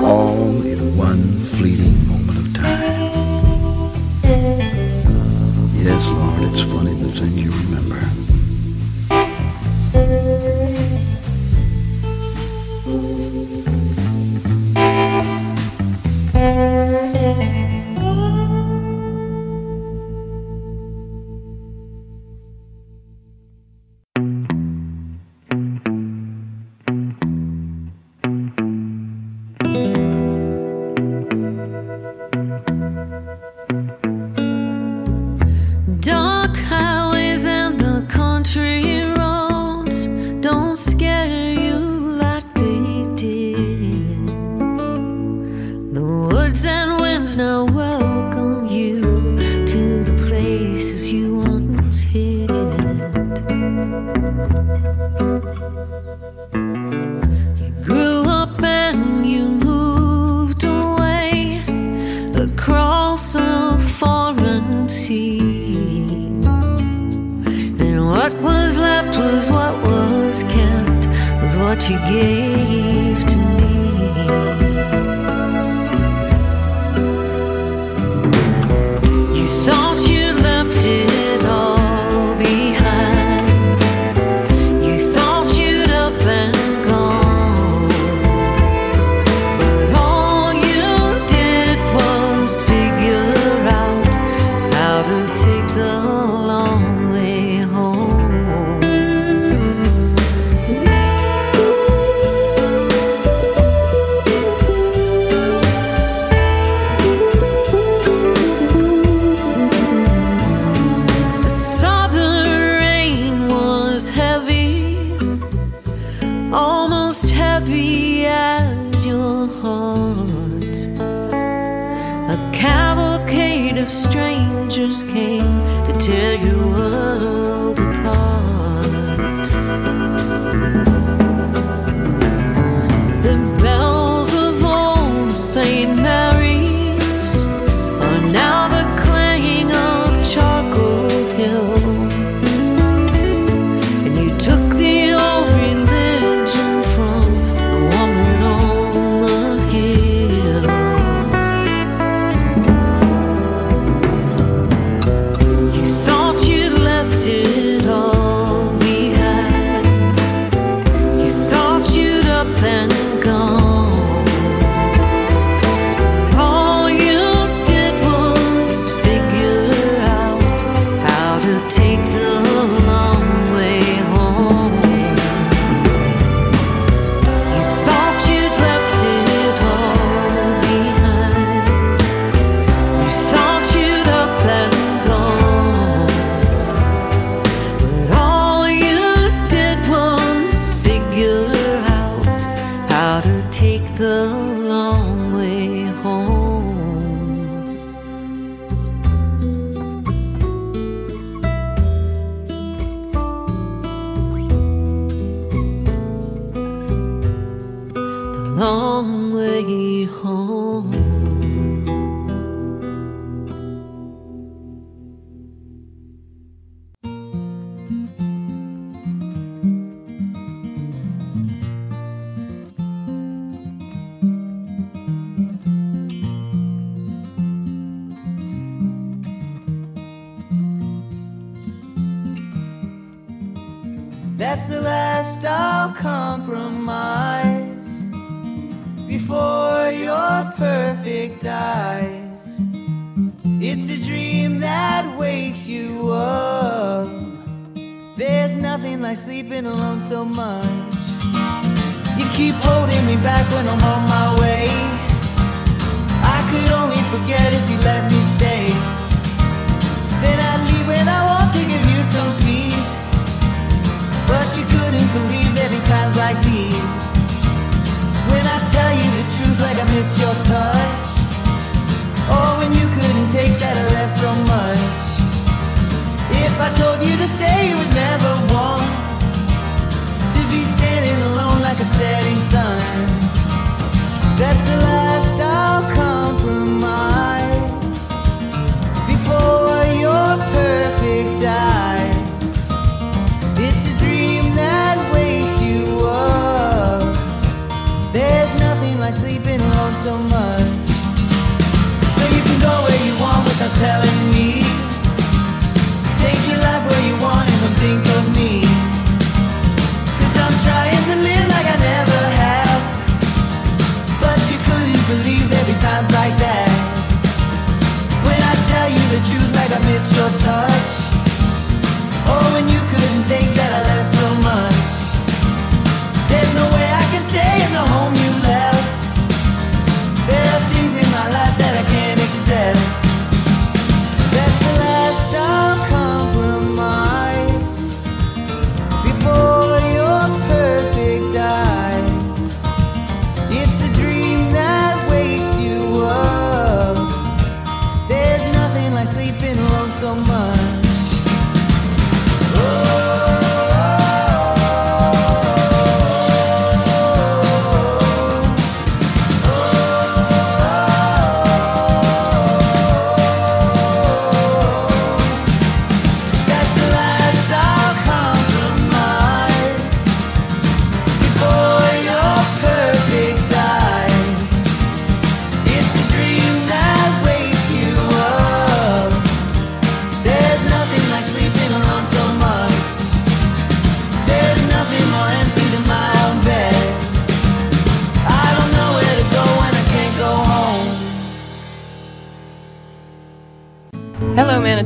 [0.00, 3.10] all in one fleeting moment of time.
[5.74, 8.23] Yes, Lord, it's funny the things you remember.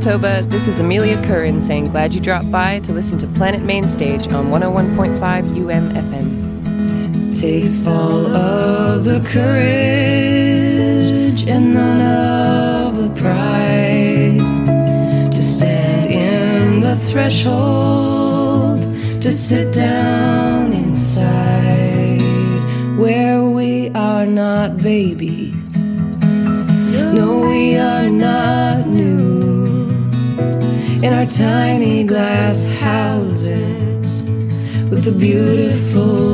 [0.09, 0.41] Manitoba.
[0.49, 4.47] This is Amelia Curran saying glad you dropped by to listen to Planet Mainstage on
[4.47, 7.39] 101.5 UMFM.
[7.39, 9.53] Takes all of the courage
[11.47, 14.39] and none of the pride
[15.31, 18.85] to stand in the threshold
[19.21, 22.23] to sit down inside
[22.97, 25.28] where we are not babies
[31.37, 34.23] tiny glass houses
[34.89, 36.28] with the beautiful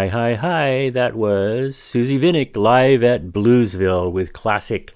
[0.00, 0.88] Hi, hi, hi.
[0.88, 4.94] That was Suzie Vinnick live at Bluesville with classic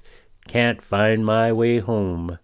[0.48, 2.38] Can't Find My Way Home.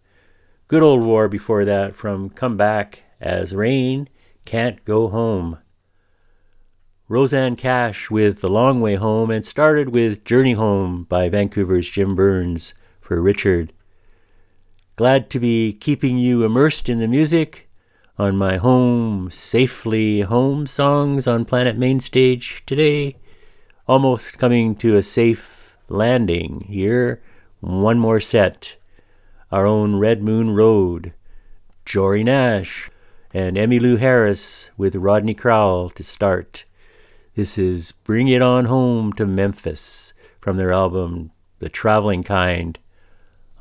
[0.68, 4.10] Good old war before that from Come Back as Rain,
[4.44, 5.56] Can't Go Home.
[7.08, 12.14] Rosanne Cash with The Long Way Home and started with Journey Home by Vancouver's Jim
[12.14, 13.72] Byrnes for Richard.
[14.96, 17.69] Glad to be keeping you immersed in the music
[18.20, 23.16] on my home safely home songs on Planet Mainstage today.
[23.88, 27.22] Almost coming to a safe landing here.
[27.60, 28.76] One more set.
[29.51, 31.14] Our own Red Moon Road,
[31.86, 32.90] Jory Nash,
[33.32, 36.66] and Emmylou Harris with Rodney Crowell to start.
[37.36, 42.80] This is Bring It On Home to Memphis from their album The Traveling Kind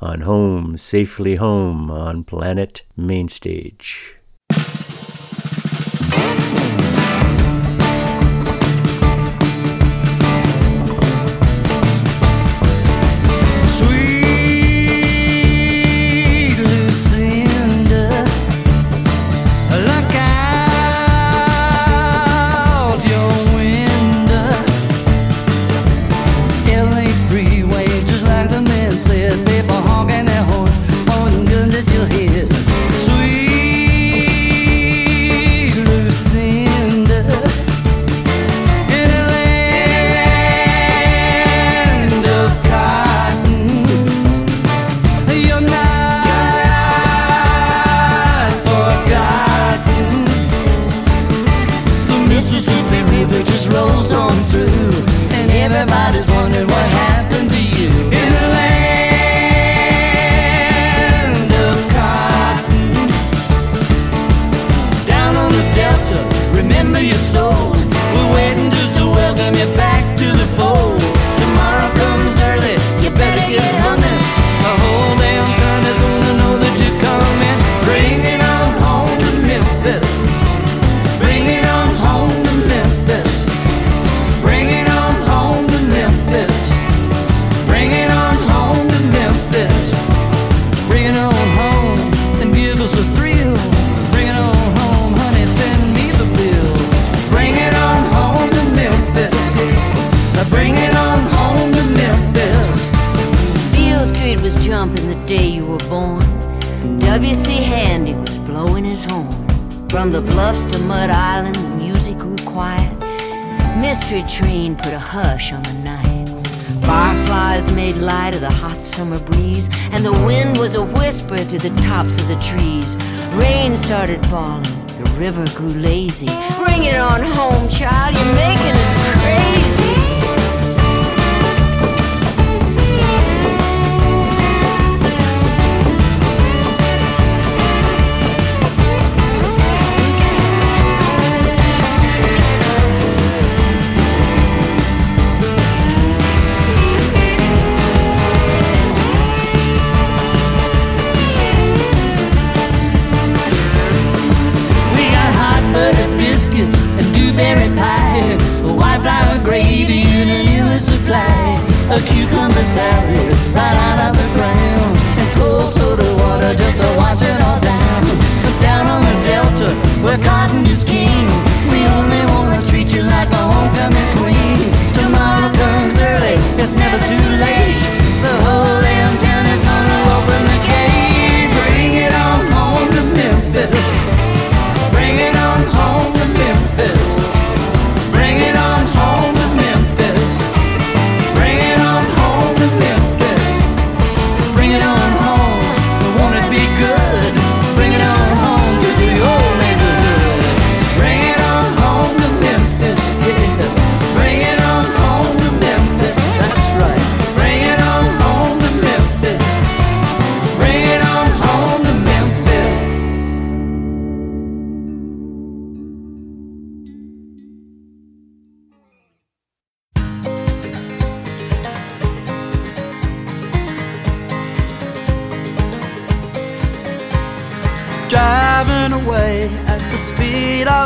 [0.02, 4.19] on Home, Safely Home on Planet Mainstage.
[6.10, 6.89] Thank you.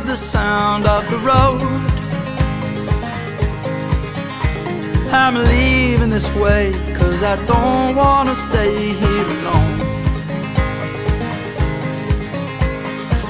[0.03, 1.61] the sound of the road.
[5.13, 9.79] I'm leaving this way, cause I don't wanna stay here alone.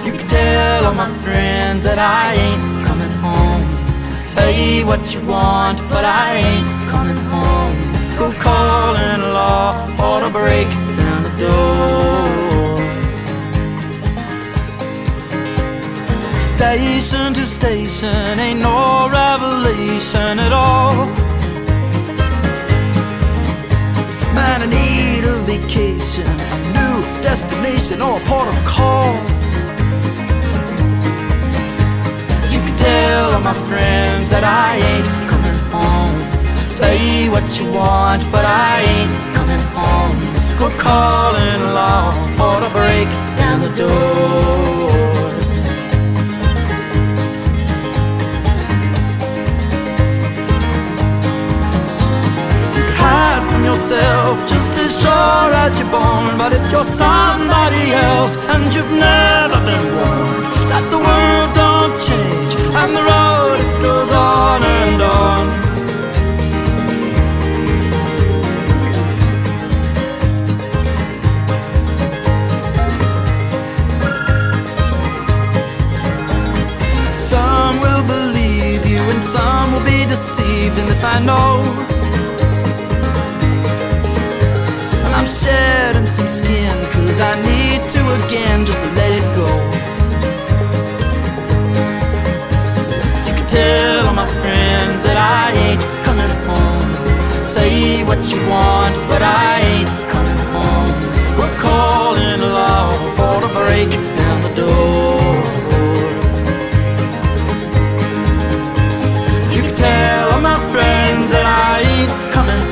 [0.06, 3.62] You can tell all my friends that I ain't coming home.
[4.22, 7.76] Say what you want, but I ain't coming home.
[8.18, 12.03] Go calling law for to break down the door.
[16.64, 20.94] station to station, ain't no revelation at all.
[24.36, 29.14] Man, I need a vacation, a new destination, or a port of call.
[32.42, 36.16] As you can tell all my friends that I ain't coming home.
[36.70, 40.18] Say what you want, but I ain't coming home.
[40.58, 44.63] Go calling along for the break down the door.
[53.04, 56.32] hide from yourself just as sure as you're born.
[56.42, 62.52] But if you're somebody else and you've never been warned that the world don't change
[62.80, 65.44] and the road it goes on and on.
[77.32, 81.93] Some will believe you and some will be deceived in this I know.
[85.24, 89.48] I'm shedding some skin, cause I need to again just let it go.
[93.26, 97.46] You can tell all my friends that I ain't coming home.
[97.46, 100.92] Say what you want, but I ain't coming home.
[101.38, 103.88] We're calling law for to break
[104.20, 105.24] down the door.
[109.56, 112.63] You can tell all my friends that I ain't coming.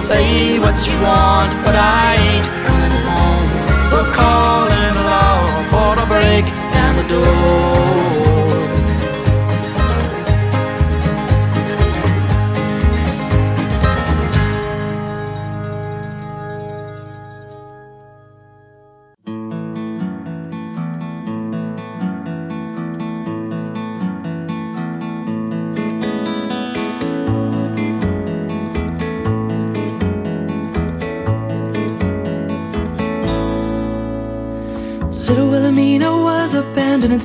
[0.00, 2.69] Say what you want, but I ain't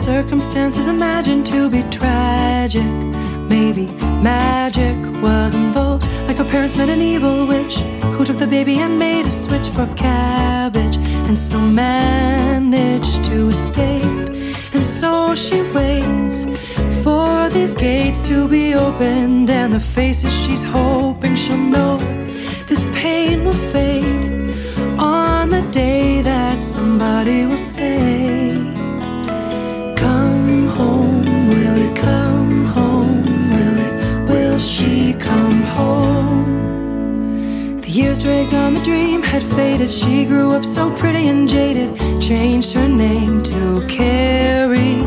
[0.06, 2.86] circumstances imagined to be tragic.
[3.50, 3.88] Maybe
[4.22, 7.78] magic was involved, like her parents met an evil witch
[8.16, 14.30] who took the baby and made a switch for cabbage, and so managed to escape.
[14.76, 16.46] And so she waits
[17.04, 21.98] for these gates to be opened, and the faces she's hoping she'll know.
[22.68, 24.54] This pain will fade
[25.00, 27.55] on the day that somebody will
[30.76, 33.50] home, will it come home?
[33.54, 33.94] Will it,
[34.30, 36.52] will she come home?
[37.82, 39.90] The years dragged on, the dream had faded.
[39.90, 41.90] She grew up so pretty and jaded,
[42.22, 45.04] changed her name to Carrie.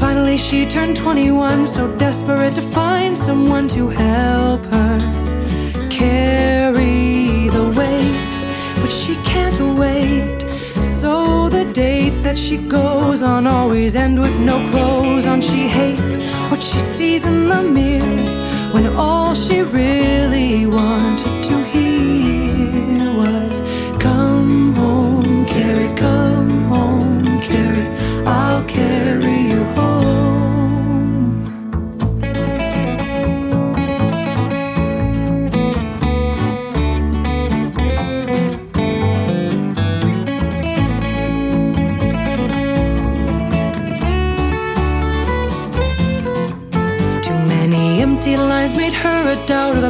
[0.00, 4.93] Finally, she turned 21, so desperate to find someone to help her
[12.34, 15.40] that she goes on always end with no clothes on.
[15.40, 16.16] She hates
[16.50, 21.63] what she sees in the mirror when all she really wanted to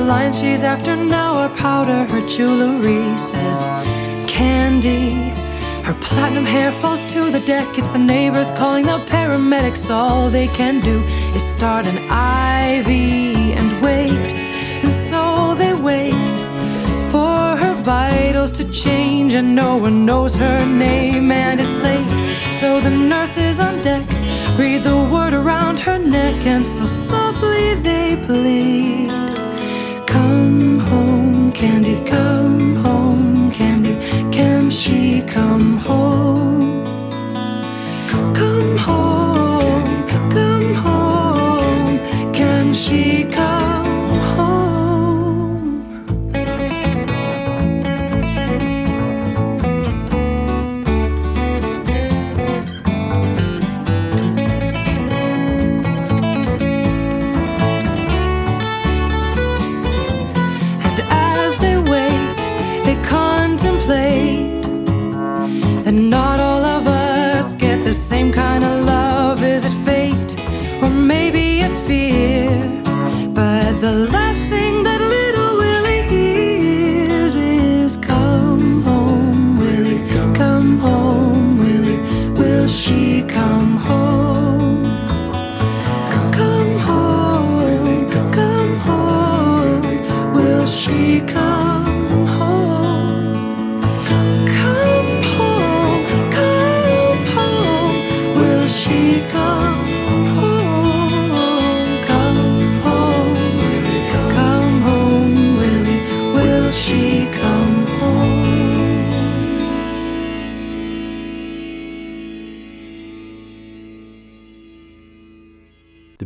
[0.04, 2.04] lines she's after now are powder.
[2.04, 3.64] Her jewelry says
[4.28, 5.10] candy.
[5.82, 7.78] Her platinum hair falls to the deck.
[7.78, 9.90] It's the neighbors calling the paramedics.
[9.90, 11.02] All they can do
[11.34, 12.88] is start an IV
[13.58, 14.32] and wait.
[14.84, 16.36] And so they wait
[17.10, 22.52] for her vitals to change, and no one knows her name, and it's late.
[22.52, 24.06] So the nurses on deck
[24.58, 29.13] read the word around her neck, and so softly they plead
[31.64, 33.94] Candy, come home, Candy,
[34.30, 36.43] can she come home?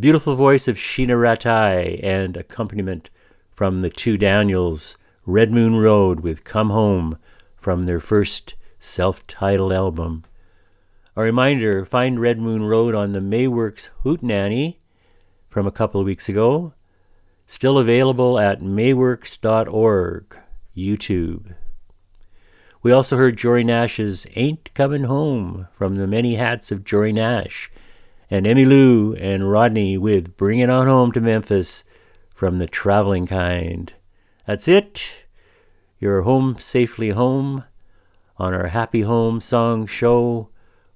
[0.09, 3.11] Beautiful voice of Sheena Rattai and accompaniment
[3.53, 7.19] from the two Daniels, Red Moon Road with Come Home
[7.59, 10.25] from their first self titled album.
[11.15, 14.77] A reminder find Red Moon Road on the Mayworks Hootenanny
[15.51, 16.73] from a couple of weeks ago.
[17.47, 20.39] Still available at mayworks.org,
[20.75, 21.55] YouTube.
[22.83, 27.71] We also heard Jory Nash's Ain't Coming Home from the many hats of Jory Nash,
[28.31, 31.85] and Emmylou and Rodney with Bring It On Home to Memphis
[32.35, 33.95] from the Traveling Kind.
[34.47, 35.11] That's it.
[35.99, 37.65] You're home safely home
[38.37, 40.51] on our Happy Home Song Show.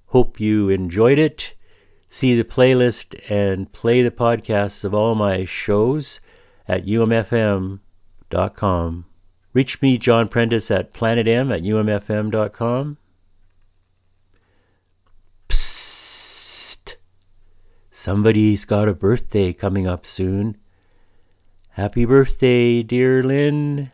[0.07, 1.53] Hope you enjoyed it.
[2.07, 6.19] See the playlist and play the podcasts of all my shows
[6.67, 7.79] at umfm.com.
[9.53, 12.97] Reach me, John Prentice, at planetm at umfm.com.
[18.03, 20.57] Somebody's got a birthday coming up soon.
[21.69, 23.91] Happy birthday, dear Lynn.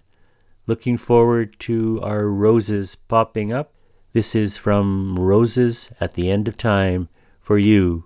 [0.65, 3.71] Looking forward to our roses popping up.
[4.13, 7.07] This is from Roses at the End of Time
[7.39, 8.05] for you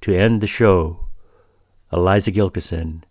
[0.00, 1.08] to end the show.
[1.92, 3.02] Eliza Gilkyson.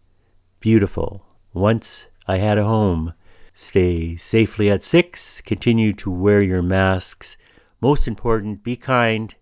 [0.60, 1.28] Beautiful.
[1.54, 3.14] Once I had a home.
[3.54, 5.40] Stay safely at six.
[5.40, 7.38] Continue to wear your masks.
[7.80, 9.36] Most important, be kind.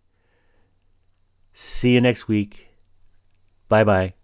[1.54, 2.68] See you next week.
[3.72, 4.21] Bye bye.